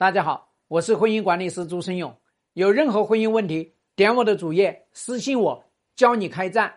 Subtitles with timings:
[0.00, 2.16] 大家好，我是婚姻管理师朱生勇。
[2.54, 5.62] 有任何婚姻问题，点我的主页私信我，
[5.94, 6.72] 教你开战。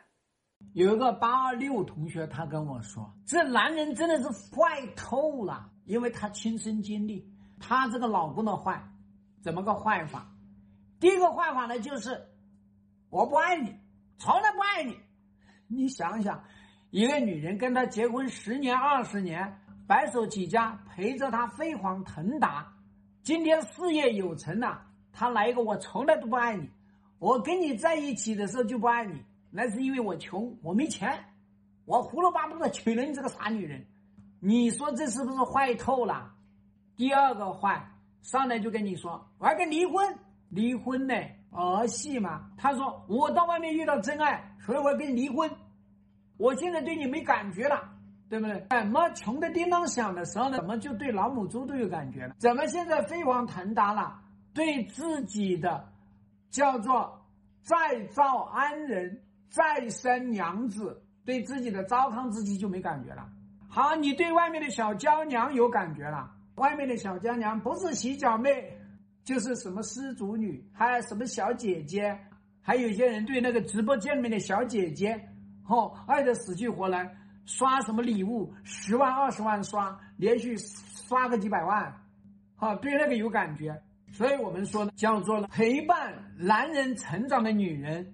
[0.73, 7.25] 有一个八二六同学，他跟我说：“这男人真的是坏透了，因为他亲身经历，
[7.61, 8.83] 他这个老公的坏，
[9.41, 10.29] 怎么个坏法？
[10.99, 12.21] 第一个坏法呢，就是
[13.09, 13.73] 我不爱你，
[14.17, 14.99] 从来不爱你。
[15.69, 16.43] 你想想，
[16.89, 22.69] 一个女人跟他结婚十年、二十年，白手起家，陪着他飞黄腾达。”
[23.23, 24.81] 今天事业有成了，
[25.13, 26.69] 他来一个我从来都不爱你，
[27.19, 31.17] 我跟你在一起的时候就不爱你，那是因为我穷，我没钱，
[31.85, 33.85] 我胡萝卜的娶了你这个傻女人，
[34.41, 36.33] 你说这是不是坏透了？
[36.97, 37.89] 第二个坏，
[38.21, 40.17] 上来就跟你说我要跟离婚，
[40.49, 41.15] 离婚呢
[41.51, 42.51] 儿戏嘛。
[42.57, 45.49] 他说我到外面遇到真爱，所以我要跟你离婚，
[46.35, 47.89] 我现在对你没感觉了。
[48.33, 48.65] 对不对？
[48.71, 50.57] 怎么穷的叮当响的时候呢？
[50.57, 52.33] 怎么就对老母猪都有感觉了？
[52.39, 54.19] 怎么现在飞黄腾达了？
[54.55, 55.87] 对自己的
[56.49, 57.23] 叫做
[57.61, 63.29] 再造安人，再生娘子，对自己的糟糠之妻就没感觉了。
[63.69, 66.31] 好，你对外面的小娇娘有感觉了？
[66.55, 68.75] 外面的小娇娘不是洗脚妹，
[69.23, 72.17] 就是什么失足女，还有什么小姐姐，
[72.63, 75.29] 还有些人对那个直播间里面的小姐姐，
[75.67, 77.15] 哦，爱的死去活来。
[77.45, 78.53] 刷什么礼物？
[78.63, 81.93] 十万、二十万刷，连续刷个几百万，
[82.55, 83.81] 好，对那个有感觉。
[84.11, 88.13] 所以我们说呢，叫做陪伴男人成长的女人，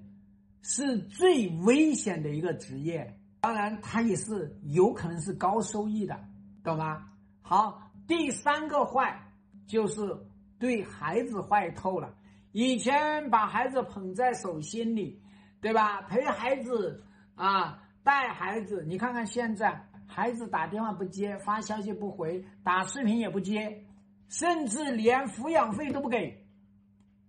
[0.61, 3.15] 是最危险的一个职业。
[3.41, 6.19] 当然，她也是有可能是高收益的，
[6.63, 7.05] 懂吗？
[7.41, 9.21] 好，第三个坏
[9.67, 10.17] 就是
[10.57, 12.13] 对孩子坏透了。
[12.51, 15.21] 以前把孩子捧在手心里，
[15.61, 16.01] 对吧？
[16.03, 17.03] 陪孩子
[17.35, 17.83] 啊。
[18.09, 23.85] 带孩子，你看看现在，孩子打电话不接，发消息不回，打视频也不接，
[24.29, 26.43] 甚至连抚养费都不给。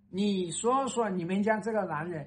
[0.09, 2.27] 你说说，你们家这个男人，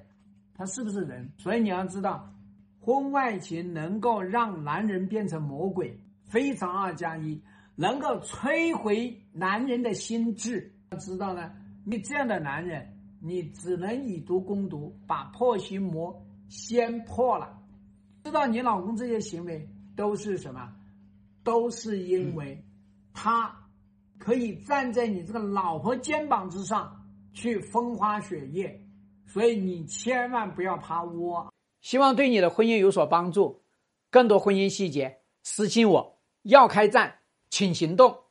[0.54, 1.32] 他是不是人？
[1.36, 2.32] 所以你要知道，
[2.78, 7.42] 婚外情能够让男人变成魔鬼，非常二加一，
[7.74, 10.72] 能够摧毁男人的心智。
[10.92, 11.50] 要知道呢，
[11.84, 12.88] 你这样的男人，
[13.20, 17.62] 你只能以毒攻毒，把破心魔先破了。
[18.24, 20.72] 知道你老公这些行为都是什么？
[21.44, 22.64] 都是因为
[23.12, 23.54] 他
[24.18, 28.82] 可以站在你这个老婆肩膀之上去风花雪月，
[29.26, 31.52] 所以你千万不要趴窝。
[31.82, 33.62] 希望对你的婚姻有所帮助。
[34.10, 36.18] 更多婚姻细节私信我。
[36.44, 37.18] 要开战，
[37.50, 38.23] 请行动。